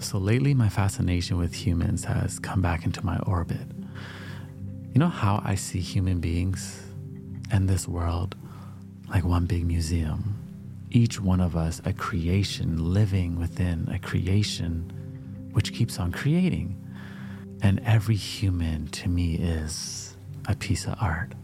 So 0.00 0.16
lately, 0.16 0.54
my 0.54 0.70
fascination 0.70 1.36
with 1.36 1.54
humans 1.54 2.04
has 2.04 2.38
come 2.38 2.62
back 2.62 2.86
into 2.86 3.04
my 3.04 3.18
orbit. 3.26 3.66
You 4.94 4.98
know 4.98 5.08
how 5.08 5.42
I 5.44 5.56
see 5.56 5.80
human 5.80 6.20
beings 6.20 6.82
and 7.52 7.68
this 7.68 7.86
world 7.86 8.34
like 9.10 9.24
one 9.24 9.44
big 9.44 9.66
museum? 9.66 10.38
Each 10.90 11.20
one 11.20 11.40
of 11.40 11.54
us 11.54 11.82
a 11.84 11.92
creation 11.92 12.92
living 12.94 13.38
within 13.38 13.88
a 13.92 13.98
creation 13.98 14.90
which 15.52 15.74
keeps 15.74 15.98
on 15.98 16.12
creating. 16.12 16.82
And 17.62 17.78
every 17.80 18.16
human 18.16 18.88
to 18.88 19.08
me 19.10 19.34
is 19.34 20.16
a 20.48 20.56
piece 20.56 20.86
of 20.86 20.96
art. 20.98 21.34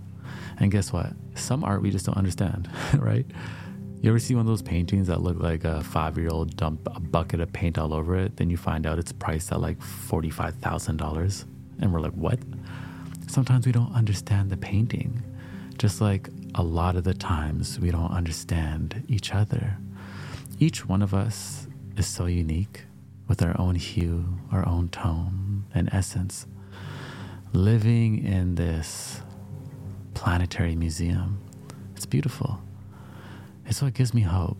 And 0.59 0.73
guess 0.73 0.95
what? 0.95 1.12
Some 1.34 1.62
art 1.62 1.82
we 1.82 1.91
just 1.91 2.07
don't 2.07 2.16
understand, 2.16 2.70
right? 2.95 3.27
You 4.03 4.11
ever 4.11 4.19
see 4.19 4.35
one 4.35 4.43
of 4.43 4.47
those 4.47 4.63
paintings 4.63 5.09
that 5.09 5.23
look 5.23 5.41
like 5.41 5.65
a 5.65 5.83
five 5.83 6.19
year 6.19 6.29
old 6.29 6.57
dump 6.57 6.89
a 6.95 7.01
bucket 7.01 7.41
of 7.41 7.53
paint 7.53 7.79
all 7.79 7.95
over 7.95 8.17
it? 8.17 8.37
Then 8.37 8.51
you 8.51 8.57
find 8.57 8.87
out 8.87 8.99
it's 8.99 9.13
priced 9.13 9.51
at 9.53 9.61
like 9.61 9.79
$45,000. 9.81 11.45
And 11.81 11.93
we're 11.93 12.01
like, 12.01 12.13
what? 12.13 12.39
Sometimes 13.27 13.67
we 13.67 13.73
don't 13.73 13.93
understand 13.95 14.51
the 14.51 14.57
painting, 14.57 15.23
just 15.79 16.01
like 16.01 16.29
a 16.54 16.63
lot 16.63 16.96
of 16.96 17.04
the 17.04 17.14
times 17.14 17.81
we 17.81 17.90
don't 17.90 18.11
understand 18.11 19.03
each 19.09 19.35
other. 19.35 19.79
Each 20.59 20.87
one 20.87 21.03
of 21.03 21.13
us 21.13 21.67
is 21.96 22.07
so 22.07 22.26
unique 22.26 22.85
with 23.29 23.43
our 23.43 23.59
own 23.61 23.75
hue, 23.75 24.39
our 24.53 24.67
own 24.67 24.89
tone, 24.89 25.65
and 25.75 25.89
essence. 25.93 26.46
Living 27.53 28.25
in 28.25 28.54
this 28.54 29.21
planetary 30.15 30.76
museum, 30.76 31.40
it's 31.95 32.06
beautiful. 32.06 32.61
It's 33.69 33.83
what 33.83 33.94
gives 33.94 34.14
me 34.14 34.20
hope. 34.20 34.58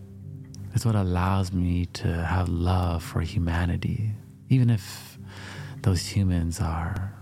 It's 0.75 0.85
what 0.85 0.97
allows 0.97 1.53
me 1.53 1.87
to 1.87 2.09
have 2.25 2.49
love 2.49 3.03
for 3.05 3.21
humanity, 3.21 4.11
even 4.49 4.69
if 4.69 5.17
those 5.83 6.07
humans 6.07 6.61
are 6.61 7.15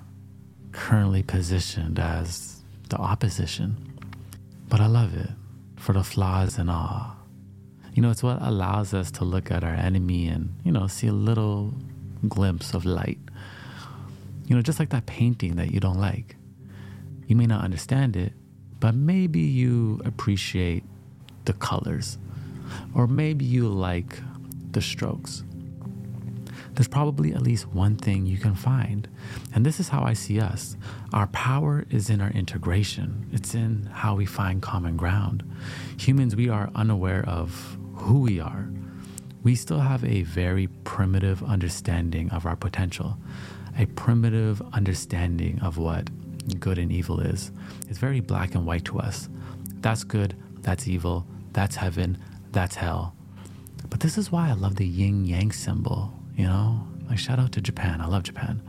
currently 0.72 1.22
positioned 1.22 1.98
as 1.98 2.62
the 2.88 2.96
opposition. 2.96 3.76
But 4.68 4.80
I 4.80 4.86
love 4.86 5.14
it 5.14 5.30
for 5.76 5.92
the 5.92 6.02
flaws 6.02 6.58
and 6.58 6.70
all. 6.70 7.16
You 7.92 8.02
know, 8.02 8.10
it's 8.10 8.22
what 8.22 8.40
allows 8.40 8.94
us 8.94 9.10
to 9.12 9.24
look 9.24 9.50
at 9.50 9.62
our 9.62 9.74
enemy 9.74 10.26
and, 10.26 10.54
you 10.64 10.72
know, 10.72 10.86
see 10.86 11.06
a 11.06 11.12
little 11.12 11.74
glimpse 12.26 12.72
of 12.72 12.86
light. 12.86 13.18
You 14.46 14.56
know, 14.56 14.62
just 14.62 14.78
like 14.80 14.88
that 14.90 15.04
painting 15.06 15.56
that 15.56 15.70
you 15.70 15.80
don't 15.80 16.00
like. 16.00 16.36
You 17.26 17.36
may 17.36 17.46
not 17.46 17.62
understand 17.62 18.16
it, 18.16 18.32
but 18.80 18.94
maybe 18.94 19.40
you 19.40 20.00
appreciate 20.04 20.82
the 21.44 21.52
colors, 21.52 22.18
or 22.94 23.06
maybe 23.06 23.44
you 23.44 23.68
like 23.68 24.18
the 24.72 24.82
strokes. 24.82 25.44
There's 26.74 26.88
probably 26.88 27.32
at 27.32 27.42
least 27.42 27.68
one 27.68 27.96
thing 27.96 28.26
you 28.26 28.36
can 28.36 28.56
find. 28.56 29.06
And 29.54 29.64
this 29.64 29.78
is 29.78 29.88
how 29.88 30.02
I 30.02 30.12
see 30.12 30.40
us. 30.40 30.76
Our 31.12 31.28
power 31.28 31.84
is 31.88 32.10
in 32.10 32.20
our 32.20 32.30
integration, 32.30 33.28
it's 33.32 33.54
in 33.54 33.88
how 33.92 34.16
we 34.16 34.26
find 34.26 34.60
common 34.60 34.96
ground. 34.96 35.44
Humans, 35.98 36.34
we 36.34 36.48
are 36.48 36.70
unaware 36.74 37.24
of 37.28 37.78
who 37.94 38.20
we 38.20 38.40
are. 38.40 38.68
We 39.44 39.54
still 39.54 39.80
have 39.80 40.04
a 40.04 40.22
very 40.22 40.66
primitive 40.84 41.42
understanding 41.44 42.30
of 42.30 42.46
our 42.46 42.56
potential, 42.56 43.18
a 43.78 43.86
primitive 43.86 44.62
understanding 44.72 45.60
of 45.60 45.78
what 45.78 46.08
good 46.58 46.78
and 46.78 46.90
evil 46.90 47.20
is. 47.20 47.52
It's 47.88 47.98
very 47.98 48.20
black 48.20 48.54
and 48.54 48.66
white 48.66 48.84
to 48.86 48.98
us. 48.98 49.28
That's 49.80 50.02
good, 50.02 50.34
that's 50.62 50.88
evil, 50.88 51.26
that's 51.54 51.76
heaven, 51.76 52.18
that's 52.52 52.76
hell. 52.76 53.14
But 53.88 54.00
this 54.00 54.18
is 54.18 54.30
why 54.30 54.50
I 54.50 54.52
love 54.52 54.76
the 54.76 54.86
yin 54.86 55.24
yang 55.24 55.52
symbol, 55.52 56.12
you 56.36 56.46
know? 56.46 56.86
Like, 57.08 57.18
shout 57.18 57.38
out 57.38 57.52
to 57.52 57.60
Japan. 57.60 58.00
I 58.00 58.06
love 58.06 58.24
Japan. 58.24 58.60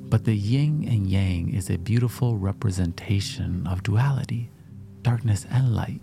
But 0.00 0.24
the 0.24 0.36
yin 0.36 0.86
and 0.88 1.06
yang 1.06 1.54
is 1.54 1.70
a 1.70 1.78
beautiful 1.78 2.36
representation 2.36 3.66
of 3.66 3.82
duality, 3.82 4.50
darkness 5.02 5.46
and 5.50 5.74
light. 5.74 6.00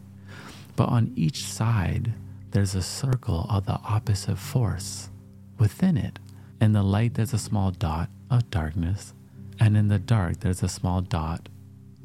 But 0.75 0.89
on 0.89 1.13
each 1.15 1.45
side, 1.45 2.13
there's 2.51 2.75
a 2.75 2.81
circle 2.81 3.45
of 3.49 3.65
the 3.65 3.79
opposite 3.83 4.37
force 4.37 5.09
within 5.57 5.97
it. 5.97 6.19
In 6.59 6.73
the 6.73 6.83
light, 6.83 7.13
there's 7.13 7.33
a 7.33 7.39
small 7.39 7.71
dot 7.71 8.09
of 8.29 8.49
darkness, 8.49 9.13
and 9.59 9.77
in 9.77 9.87
the 9.87 9.99
dark, 9.99 10.39
there's 10.39 10.63
a 10.63 10.69
small 10.69 11.01
dot 11.01 11.49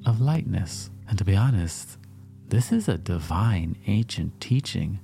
of 0.06 0.20
lightness. 0.20 0.90
And 1.08 1.18
to 1.18 1.24
be 1.24 1.36
honest, 1.36 1.98
this 2.54 2.70
is 2.70 2.88
a 2.88 2.96
divine 2.96 3.76
ancient 3.88 4.40
teaching. 4.40 5.00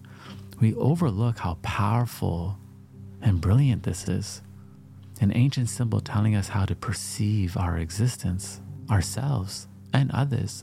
We 0.61 0.73
overlook 0.77 1.41
how 1.41 1.59
powerful 1.63 2.57
and 3.21 3.41
brilliant 3.41 3.83
this 3.83 4.07
is. 4.09 4.41
An 5.21 5.33
ancient 5.35 5.69
symbol 5.69 6.01
telling 6.01 6.37
us 6.37 6.47
how 6.47 6.65
to 6.65 6.77
perceive 6.77 7.57
our 7.57 7.77
existence, 7.77 8.61
ourselves, 8.89 9.67
and 9.93 10.13
others. 10.13 10.63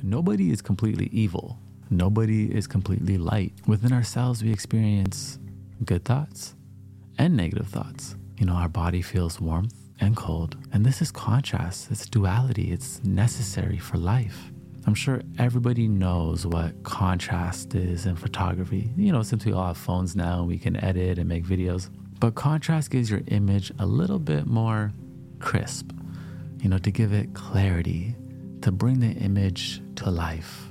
Nobody 0.00 0.52
is 0.52 0.62
completely 0.62 1.08
evil. 1.10 1.58
Nobody 1.90 2.54
is 2.54 2.68
completely 2.68 3.18
light. 3.18 3.52
Within 3.66 3.92
ourselves, 3.92 4.44
we 4.44 4.52
experience 4.52 5.40
good 5.84 6.04
thoughts 6.04 6.54
and 7.18 7.36
negative 7.36 7.66
thoughts. 7.66 8.14
You 8.38 8.46
know, 8.46 8.54
our 8.54 8.68
body 8.68 9.02
feels 9.02 9.40
warmth 9.40 9.74
and 9.98 10.16
cold. 10.16 10.56
And 10.72 10.86
this 10.86 11.02
is 11.02 11.10
contrast, 11.10 11.90
it's 11.90 12.08
duality, 12.08 12.70
it's 12.70 13.02
necessary 13.02 13.78
for 13.78 13.98
life. 13.98 14.52
I'm 14.86 14.94
sure 14.94 15.22
everybody 15.38 15.88
knows 15.88 16.46
what 16.46 16.82
contrast 16.82 17.74
is 17.74 18.06
in 18.06 18.16
photography. 18.16 18.90
You 18.96 19.12
know, 19.12 19.22
since 19.22 19.44
we 19.44 19.52
all 19.52 19.68
have 19.68 19.76
phones 19.76 20.16
now, 20.16 20.44
we 20.44 20.58
can 20.58 20.82
edit 20.82 21.18
and 21.18 21.28
make 21.28 21.44
videos. 21.44 21.90
But 22.18 22.34
contrast 22.34 22.90
gives 22.90 23.10
your 23.10 23.22
image 23.28 23.72
a 23.78 23.86
little 23.86 24.18
bit 24.18 24.46
more 24.46 24.92
crisp, 25.38 25.90
you 26.60 26.68
know, 26.68 26.78
to 26.78 26.90
give 26.90 27.12
it 27.12 27.34
clarity, 27.34 28.14
to 28.62 28.72
bring 28.72 29.00
the 29.00 29.12
image 29.12 29.82
to 29.96 30.10
life. 30.10 30.68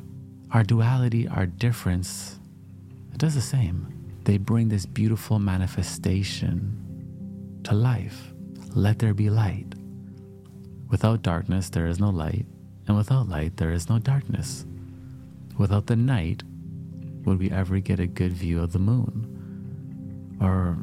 Our 0.52 0.64
duality, 0.64 1.28
our 1.28 1.46
difference, 1.46 2.40
it 3.12 3.20
does 3.20 3.36
the 3.36 3.42
same. 3.42 3.96
They 4.26 4.38
bring 4.38 4.70
this 4.70 4.86
beautiful 4.86 5.40
manifestation 5.40 7.62
to 7.64 7.74
life. 7.74 8.34
Let 8.76 9.00
there 9.00 9.14
be 9.14 9.30
light. 9.30 9.74
Without 10.90 11.22
darkness, 11.22 11.70
there 11.70 11.88
is 11.88 12.00
no 12.00 12.10
light. 12.10 12.46
And 12.90 12.98
without 12.98 13.30
light, 13.30 13.56
there 13.58 13.72
is 13.72 13.88
no 13.88 14.00
darkness. 14.00 14.66
Without 15.60 15.86
the 15.86 15.96
night, 15.96 16.42
would 17.24 17.38
we 17.38 17.52
ever 17.52 17.78
get 17.80 18.00
a 18.00 18.08
good 18.08 18.34
view 18.34 18.64
of 18.64 18.72
the 18.72 18.80
moon? 18.80 20.38
Or 20.42 20.76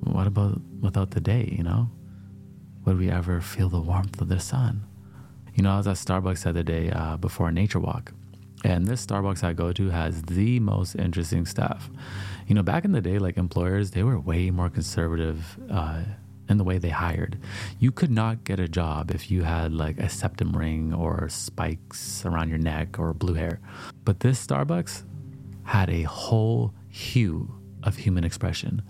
what 0.00 0.26
about 0.26 0.60
without 0.82 1.12
the 1.12 1.22
day, 1.22 1.48
you 1.56 1.64
know? 1.64 1.88
Would 2.84 2.98
we 2.98 3.10
ever 3.10 3.40
feel 3.40 3.70
the 3.70 3.80
warmth 3.80 4.20
of 4.20 4.28
the 4.28 4.40
sun? 4.40 4.84
You 5.54 5.62
know, 5.62 5.72
I 5.72 5.78
was 5.78 5.86
at 5.86 5.96
Starbucks 5.96 6.42
the 6.42 6.50
other 6.50 6.62
day 6.62 6.90
uh, 6.90 7.16
before 7.16 7.48
a 7.48 7.52
nature 7.52 7.80
walk, 7.80 8.12
and 8.62 8.86
this 8.86 9.06
Starbucks 9.06 9.42
I 9.42 9.54
go 9.54 9.72
to 9.72 9.88
has 9.88 10.20
the 10.20 10.60
most 10.60 10.96
interesting 10.96 11.46
stuff. 11.46 11.88
You 12.46 12.56
know, 12.56 12.62
back 12.62 12.84
in 12.84 12.92
the 12.92 13.00
day, 13.00 13.18
like 13.18 13.38
employers, 13.38 13.92
they 13.92 14.02
were 14.02 14.20
way 14.20 14.50
more 14.50 14.68
conservative 14.68 15.58
uh, 15.70 16.02
in 16.48 16.58
the 16.58 16.64
way 16.64 16.78
they 16.78 16.90
hired. 16.90 17.38
You 17.78 17.90
could 17.90 18.10
not 18.10 18.44
get 18.44 18.60
a 18.60 18.68
job 18.68 19.10
if 19.10 19.30
you 19.30 19.42
had 19.42 19.72
like 19.72 19.98
a 19.98 20.08
septum 20.08 20.56
ring 20.56 20.92
or 20.92 21.28
spikes 21.28 22.24
around 22.24 22.48
your 22.48 22.58
neck 22.58 22.98
or 22.98 23.12
blue 23.14 23.34
hair. 23.34 23.60
But 24.04 24.20
this 24.20 24.44
Starbucks 24.44 25.04
had 25.64 25.90
a 25.90 26.02
whole 26.02 26.74
hue 26.88 27.54
of 27.82 27.96
human 27.96 28.24
expression. 28.24 28.82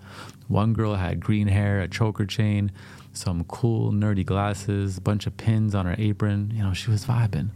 One 0.47 0.73
girl 0.73 0.95
had 0.95 1.19
green 1.19 1.47
hair, 1.47 1.81
a 1.81 1.87
choker 1.87 2.25
chain, 2.25 2.71
some 3.17 3.43
cool 3.45 3.91
nerdy 3.91 4.25
glasses, 4.25 4.97
a 4.97 5.01
bunch 5.01 5.25
of 5.25 5.37
pins 5.37 5.73
on 5.73 5.85
her 5.85 5.95
apron. 5.97 6.51
You 6.53 6.63
know, 6.63 6.73
she 6.73 6.91
was 6.91 7.05
vibing. 7.05 7.49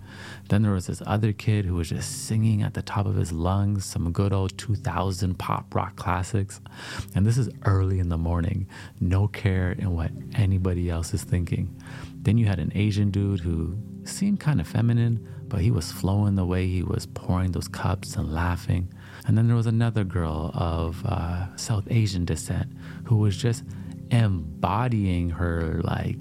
Then 0.50 0.64
there 0.64 0.72
was 0.72 0.88
this 0.88 1.02
other 1.06 1.34
kid 1.34 1.66
who 1.66 1.76
was 1.76 1.90
just 1.90 2.26
singing 2.26 2.64
at 2.64 2.74
the 2.74 2.82
top 2.82 3.06
of 3.06 3.16
his 3.16 3.32
lungs 3.32 3.86
some 3.86 4.12
good 4.12 4.34
old 4.34 4.58
2000 4.58 5.38
pop 5.38 5.74
rock 5.76 5.96
classics. 5.96 6.62
And 7.16 7.26
this 7.26 7.38
is 7.38 7.50
early 7.66 8.00
in 8.00 8.10
the 8.10 8.18
morning, 8.18 8.68
no 9.00 9.28
care 9.28 9.74
in 9.74 9.96
what 9.96 10.12
anybody 10.36 10.90
else 10.90 11.14
is 11.14 11.24
thinking. 11.24 11.76
Then 12.22 12.38
you 12.38 12.46
had 12.46 12.60
an 12.60 12.72
Asian 12.76 13.12
dude 13.12 13.42
who 13.42 13.78
seemed 14.04 14.40
kind 14.40 14.60
of 14.60 14.68
feminine, 14.68 15.28
but 15.48 15.62
he 15.62 15.72
was 15.72 15.92
flowing 15.92 16.36
the 16.36 16.46
way 16.46 16.68
he 16.68 16.84
was 16.84 17.06
pouring 17.06 17.52
those 17.52 17.68
cups 17.68 18.16
and 18.16 18.34
laughing. 18.34 18.92
And 19.28 19.38
then 19.38 19.48
there 19.48 19.56
was 19.56 19.68
another 19.68 20.04
girl 20.04 20.52
of 20.54 21.06
uh, 21.06 21.56
South 21.56 21.86
Asian 21.90 22.26
descent 22.26 22.72
who 23.06 23.18
was 23.18 23.38
just 23.38 23.64
embodying 24.12 25.30
her 25.32 25.82
like 25.84 26.18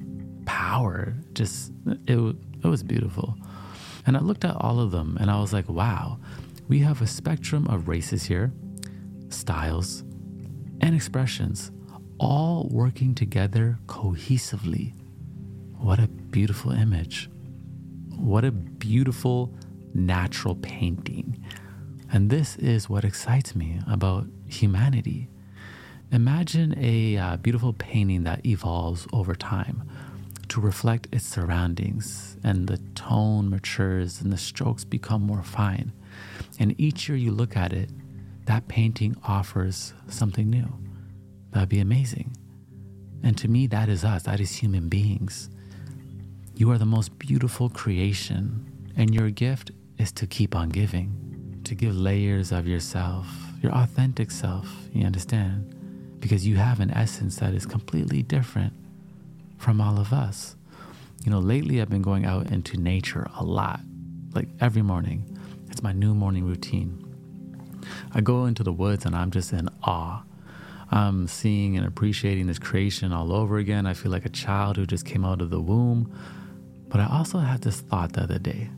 power. 0.46 1.14
Just 1.32 1.73
it, 2.06 2.19
it 2.62 2.67
was 2.67 2.82
beautiful. 2.82 3.37
And 4.06 4.17
I 4.17 4.20
looked 4.20 4.44
at 4.44 4.56
all 4.56 4.81
of 4.81 4.90
them 4.90 5.17
and 5.20 5.31
I 5.31 5.40
was 5.40 5.52
like, 5.52 5.69
wow, 5.69 6.19
we 6.67 6.81
have 6.81 7.02
a 7.02 7.06
spectrum 7.06 7.67
of 7.69 7.88
races 7.88 8.25
here, 8.25 8.52
styles, 9.29 10.02
and 10.81 10.94
expressions, 10.94 11.70
all 12.19 12.69
working 12.70 13.14
together 13.14 13.79
cohesively. 13.87 14.94
What 15.79 15.99
a 15.99 16.08
beautiful 16.08 16.73
image. 16.73 17.29
What 18.17 18.44
a 18.44 18.50
beautiful 18.50 19.55
natural 19.94 20.55
painting. 20.56 21.44
And 22.11 22.31
this 22.31 22.56
is 22.56 22.88
what 22.88 23.05
excites 23.05 23.55
me 23.55 23.81
about 23.87 24.26
humanity. 24.46 25.29
Imagine 26.11 26.75
a 26.79 27.19
uh, 27.19 27.37
beautiful 27.37 27.75
painting 27.75 28.25
that 28.25 28.47
evolves 28.47 29.07
over 29.13 29.35
time 29.35 29.83
to 30.49 30.59
reflect 30.59 31.07
its 31.13 31.27
surroundings, 31.27 32.39
and 32.43 32.67
the 32.67 32.79
tone 32.95 33.51
matures 33.51 34.23
and 34.23 34.33
the 34.33 34.39
strokes 34.39 34.85
become 34.85 35.21
more 35.21 35.43
fine. 35.43 35.93
And 36.59 36.75
each 36.81 37.09
year 37.09 37.19
you 37.19 37.31
look 37.31 37.59
at 37.59 37.75
it, 37.75 37.91
that 38.47 38.69
painting 38.69 39.17
offers 39.25 39.93
something 40.09 40.49
new. 40.49 40.67
That'd 41.51 41.69
be 41.69 41.81
amazing. 41.81 42.35
And 43.23 43.37
to 43.37 43.49
me, 43.49 43.67
that 43.67 43.91
is 43.91 44.03
us, 44.03 44.23
that 44.23 44.41
is 44.41 44.57
human 44.57 44.89
beings. 44.89 45.51
You 46.55 46.71
are 46.71 46.79
the 46.79 46.87
most 46.87 47.19
beautiful 47.19 47.69
creation, 47.69 48.65
and 48.97 49.15
your 49.15 49.29
gift 49.29 49.73
is 49.99 50.11
to 50.13 50.27
keep 50.27 50.57
on 50.57 50.71
giving, 50.71 51.61
to 51.65 51.75
give 51.75 51.95
layers 51.95 52.51
of 52.51 52.67
yourself, 52.67 53.27
your 53.63 53.73
authentic 53.73 54.31
self, 54.31 54.67
you 54.95 55.05
understand? 55.05 55.78
Because 56.20 56.47
you 56.47 56.56
have 56.56 56.81
an 56.81 56.91
essence 56.91 57.37
that 57.37 57.55
is 57.55 57.67
completely 57.67 58.23
different 58.23 58.73
from 59.59 59.81
all 59.81 59.99
of 59.99 60.12
us. 60.12 60.56
You 61.25 61.31
know, 61.31 61.38
lately 61.38 61.81
I've 61.81 61.91
been 61.91 62.03
going 62.03 62.25
out 62.25 62.50
into 62.50 62.76
nature 62.76 63.29
a 63.37 63.44
lot, 63.44 63.81
like 64.35 64.49
every 64.61 64.82
morning. 64.82 65.38
It's 65.70 65.82
my 65.82 65.93
new 65.93 66.15
morning 66.15 66.47
routine. 66.47 67.05
I 68.12 68.20
go 68.20 68.47
into 68.47 68.62
the 68.62 68.73
woods 68.73 69.05
and 69.05 69.15
I'm 69.15 69.31
just 69.31 69.53
in 69.53 69.69
awe. 69.82 70.23
I'm 70.91 71.26
seeing 71.26 71.76
and 71.76 71.87
appreciating 71.87 72.47
this 72.47 72.59
creation 72.59 73.12
all 73.12 73.32
over 73.32 73.59
again. 73.59 73.87
I 73.87 73.94
feel 73.94 74.11
like 74.11 74.25
a 74.25 74.31
child 74.31 74.76
who 74.76 74.87
just 74.87 75.05
came 75.05 75.25
out 75.25 75.43
of 75.43 75.50
the 75.50 75.61
womb. 75.61 76.12
But 76.88 77.00
I 77.00 77.09
also 77.11 77.38
had 77.38 77.61
this 77.62 77.81
thought 77.81 78.14
the 78.14 78.23
other 78.23 78.38
day 78.38 78.71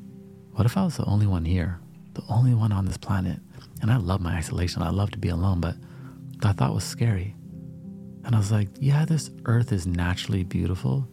what 0.52 0.66
if 0.66 0.76
I 0.76 0.84
was 0.84 0.96
the 0.96 1.04
only 1.04 1.26
one 1.26 1.44
here, 1.44 1.78
the 2.14 2.22
only 2.28 2.54
one 2.54 2.72
on 2.72 2.84
this 2.84 2.98
planet? 2.98 3.38
And 3.80 3.90
I 3.90 3.96
love 3.96 4.20
my 4.20 4.34
isolation, 4.34 4.82
I 4.82 4.90
love 4.90 5.10
to 5.12 5.18
be 5.18 5.28
alone, 5.28 5.60
but 5.60 5.76
that 6.40 6.56
thought 6.56 6.74
was 6.74 6.84
scary. 6.84 7.34
And 8.24 8.34
I 8.34 8.38
was 8.38 8.52
like, 8.52 8.68
yeah, 8.78 9.04
this 9.04 9.30
earth 9.46 9.72
is 9.72 9.86
naturally 9.86 10.44
beautiful, 10.44 11.08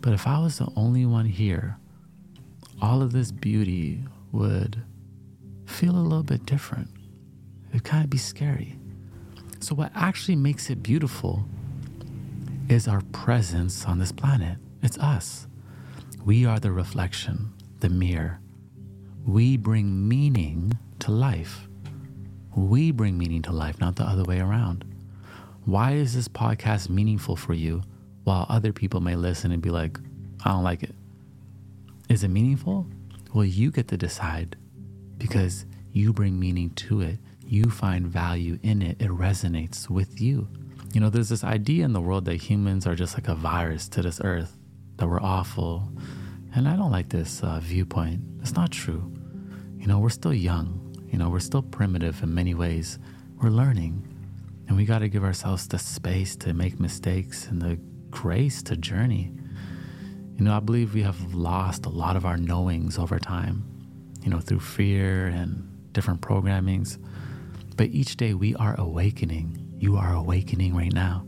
but 0.00 0.12
if 0.12 0.26
I 0.26 0.38
was 0.38 0.58
the 0.58 0.68
only 0.76 1.06
one 1.06 1.26
here, 1.26 1.78
all 2.80 3.02
of 3.02 3.12
this 3.12 3.32
beauty 3.32 4.04
would 4.32 4.82
feel 5.66 5.96
a 5.96 6.00
little 6.00 6.22
bit 6.22 6.46
different. 6.46 6.88
It'd 7.70 7.84
kind 7.84 8.04
of 8.04 8.10
be 8.10 8.18
scary. 8.18 8.78
So, 9.60 9.74
what 9.74 9.90
actually 9.94 10.36
makes 10.36 10.70
it 10.70 10.82
beautiful 10.82 11.44
is 12.68 12.86
our 12.86 13.02
presence 13.12 13.84
on 13.86 13.98
this 13.98 14.12
planet. 14.12 14.58
It's 14.82 14.98
us. 14.98 15.46
We 16.24 16.44
are 16.44 16.60
the 16.60 16.72
reflection, 16.72 17.52
the 17.80 17.88
mirror. 17.88 18.40
We 19.26 19.56
bring 19.56 20.06
meaning 20.08 20.78
to 21.00 21.10
life. 21.10 21.68
We 22.56 22.90
bring 22.90 23.18
meaning 23.18 23.42
to 23.42 23.52
life, 23.52 23.80
not 23.80 23.96
the 23.96 24.04
other 24.04 24.24
way 24.24 24.40
around. 24.40 24.84
Why 25.66 25.92
is 25.92 26.14
this 26.14 26.26
podcast 26.26 26.88
meaningful 26.88 27.36
for 27.36 27.52
you 27.52 27.82
while 28.24 28.46
other 28.48 28.72
people 28.72 29.00
may 29.00 29.14
listen 29.14 29.52
and 29.52 29.60
be 29.60 29.68
like, 29.68 29.98
I 30.42 30.52
don't 30.52 30.64
like 30.64 30.82
it? 30.82 30.94
Is 32.08 32.24
it 32.24 32.28
meaningful? 32.28 32.86
Well, 33.34 33.44
you 33.44 33.70
get 33.70 33.88
to 33.88 33.98
decide 33.98 34.56
because 35.18 35.66
you 35.92 36.14
bring 36.14 36.40
meaning 36.40 36.70
to 36.70 37.02
it. 37.02 37.18
You 37.46 37.64
find 37.64 38.06
value 38.06 38.58
in 38.62 38.80
it. 38.80 39.02
It 39.02 39.10
resonates 39.10 39.90
with 39.90 40.18
you. 40.18 40.48
You 40.94 41.02
know, 41.02 41.10
there's 41.10 41.28
this 41.28 41.44
idea 41.44 41.84
in 41.84 41.92
the 41.92 42.00
world 42.00 42.24
that 42.24 42.36
humans 42.36 42.86
are 42.86 42.94
just 42.94 43.14
like 43.14 43.28
a 43.28 43.34
virus 43.34 43.86
to 43.90 44.02
this 44.02 44.18
earth, 44.24 44.56
that 44.96 45.06
we're 45.06 45.20
awful. 45.20 45.92
And 46.54 46.66
I 46.66 46.74
don't 46.74 46.90
like 46.90 47.10
this 47.10 47.42
uh, 47.42 47.60
viewpoint. 47.60 48.22
It's 48.40 48.54
not 48.54 48.70
true. 48.70 49.12
You 49.76 49.86
know, 49.88 49.98
we're 49.98 50.08
still 50.08 50.32
young. 50.32 50.85
You 51.16 51.22
know, 51.22 51.30
we're 51.30 51.40
still 51.40 51.62
primitive 51.62 52.22
in 52.22 52.34
many 52.34 52.52
ways. 52.52 52.98
We're 53.40 53.48
learning. 53.48 54.06
And 54.68 54.76
we 54.76 54.84
got 54.84 54.98
to 54.98 55.08
give 55.08 55.24
ourselves 55.24 55.66
the 55.66 55.78
space 55.78 56.36
to 56.36 56.52
make 56.52 56.78
mistakes 56.78 57.46
and 57.46 57.62
the 57.62 57.80
grace 58.10 58.62
to 58.64 58.76
journey. 58.76 59.32
You 60.36 60.44
know, 60.44 60.54
I 60.54 60.60
believe 60.60 60.92
we 60.92 61.00
have 61.00 61.32
lost 61.32 61.86
a 61.86 61.88
lot 61.88 62.16
of 62.16 62.26
our 62.26 62.36
knowings 62.36 62.98
over 62.98 63.18
time, 63.18 63.64
you 64.24 64.28
know, 64.28 64.40
through 64.40 64.60
fear 64.60 65.28
and 65.28 65.66
different 65.94 66.20
programmings. 66.20 66.98
But 67.76 67.88
each 67.92 68.18
day 68.18 68.34
we 68.34 68.54
are 68.56 68.78
awakening. 68.78 69.74
You 69.78 69.96
are 69.96 70.12
awakening 70.12 70.76
right 70.76 70.92
now, 70.92 71.24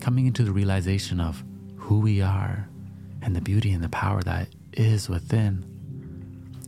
coming 0.00 0.26
into 0.26 0.42
the 0.42 0.50
realization 0.50 1.20
of 1.20 1.44
who 1.76 2.00
we 2.00 2.20
are 2.20 2.68
and 3.22 3.36
the 3.36 3.40
beauty 3.40 3.70
and 3.70 3.84
the 3.84 3.88
power 3.90 4.22
that 4.22 4.48
is 4.72 5.08
within. 5.08 5.73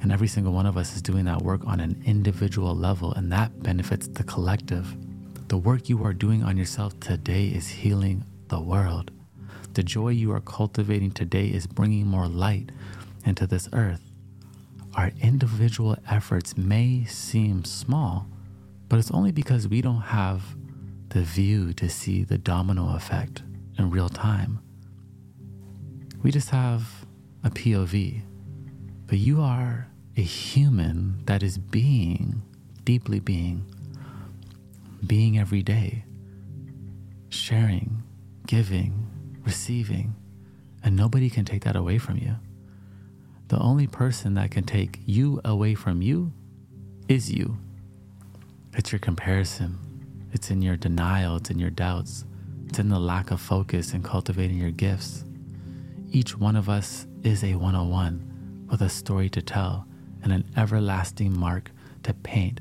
And 0.06 0.12
every 0.12 0.28
single 0.28 0.52
one 0.52 0.66
of 0.66 0.76
us 0.76 0.94
is 0.94 1.02
doing 1.02 1.24
that 1.24 1.42
work 1.42 1.66
on 1.66 1.80
an 1.80 2.00
individual 2.06 2.76
level, 2.76 3.12
and 3.14 3.32
that 3.32 3.60
benefits 3.64 4.06
the 4.06 4.22
collective. 4.22 4.94
The 5.48 5.56
work 5.56 5.88
you 5.88 6.04
are 6.04 6.12
doing 6.12 6.44
on 6.44 6.56
yourself 6.56 7.00
today 7.00 7.48
is 7.48 7.66
healing 7.66 8.22
the 8.46 8.60
world. 8.60 9.10
The 9.72 9.82
joy 9.82 10.10
you 10.10 10.30
are 10.30 10.40
cultivating 10.40 11.10
today 11.10 11.48
is 11.48 11.66
bringing 11.66 12.06
more 12.06 12.28
light 12.28 12.70
into 13.24 13.48
this 13.48 13.68
earth. 13.72 14.12
Our 14.94 15.10
individual 15.20 15.96
efforts 16.08 16.56
may 16.56 17.04
seem 17.06 17.64
small, 17.64 18.28
but 18.88 19.00
it's 19.00 19.10
only 19.10 19.32
because 19.32 19.66
we 19.66 19.80
don't 19.82 20.02
have 20.02 20.54
the 21.08 21.22
view 21.22 21.72
to 21.72 21.88
see 21.88 22.22
the 22.22 22.38
domino 22.38 22.94
effect 22.94 23.42
in 23.76 23.90
real 23.90 24.08
time. 24.08 24.60
We 26.22 26.30
just 26.30 26.50
have 26.50 27.04
a 27.42 27.50
POV, 27.50 28.22
but 29.08 29.18
you 29.18 29.42
are 29.42 29.88
a 30.16 30.22
human 30.22 31.22
that 31.26 31.42
is 31.42 31.58
being, 31.58 32.42
deeply 32.84 33.20
being 33.20 33.64
being 35.06 35.38
every 35.38 35.62
day, 35.62 36.04
sharing, 37.28 38.02
giving, 38.46 39.06
receiving, 39.44 40.14
and 40.82 40.96
nobody 40.96 41.30
can 41.30 41.44
take 41.44 41.64
that 41.64 41.76
away 41.76 41.98
from 41.98 42.16
you. 42.16 42.36
The 43.48 43.58
only 43.58 43.86
person 43.86 44.34
that 44.34 44.50
can 44.50 44.64
take 44.64 45.00
you 45.06 45.40
away 45.44 45.74
from 45.74 46.02
you 46.02 46.32
is 47.08 47.30
you. 47.30 47.58
It's 48.72 48.90
your 48.90 48.98
comparison, 48.98 49.78
it's 50.32 50.50
in 50.50 50.60
your 50.60 50.76
denial, 50.76 51.36
it's 51.36 51.50
in 51.50 51.58
your 51.58 51.70
doubts, 51.70 52.24
it's 52.66 52.78
in 52.78 52.88
the 52.88 52.98
lack 52.98 53.30
of 53.30 53.40
focus 53.40 53.94
in 53.94 54.02
cultivating 54.02 54.58
your 54.58 54.72
gifts. 54.72 55.24
Each 56.10 56.36
one 56.36 56.56
of 56.56 56.68
us 56.68 57.06
is 57.22 57.44
a 57.44 57.54
101 57.54 58.66
with 58.70 58.82
a 58.82 58.88
story 58.88 59.28
to 59.30 59.42
tell 59.42 59.86
and 60.26 60.34
an 60.34 60.44
everlasting 60.56 61.38
mark 61.38 61.70
to 62.02 62.12
paint 62.12 62.60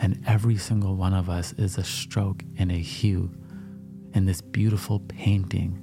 and 0.00 0.20
every 0.26 0.56
single 0.56 0.96
one 0.96 1.14
of 1.14 1.30
us 1.30 1.52
is 1.52 1.78
a 1.78 1.84
stroke 1.84 2.42
and 2.58 2.72
a 2.72 2.74
hue 2.74 3.30
in 4.14 4.24
this 4.24 4.40
beautiful 4.40 4.98
painting 4.98 5.80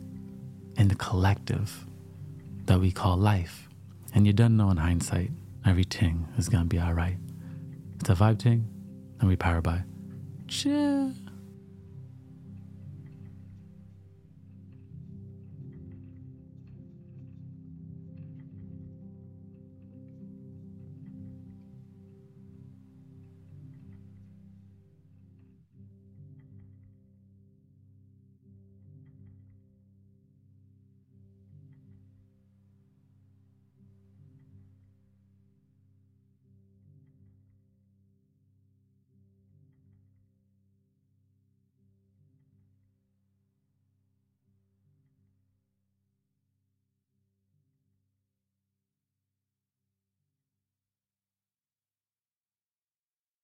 in 0.76 0.90
the 0.90 0.96
collective 0.96 1.86
that 2.66 2.82
we 2.82 2.92
call 2.92 3.16
life. 3.16 3.70
And 4.14 4.28
you 4.28 4.34
don't 4.34 4.58
know 4.58 4.70
in 4.72 4.78
hindsight, 4.78 5.32
everything 5.66 6.28
is 6.38 6.50
gonna 6.50 6.66
be 6.66 6.80
all 6.80 6.94
right. 6.94 7.18
It's 8.02 8.10
a 8.10 8.14
vibe 8.14 8.42
thing, 8.42 8.68
and 9.22 9.30
we 9.30 9.38
power 9.38 9.62
by. 9.62 9.84
Chill. 10.50 11.14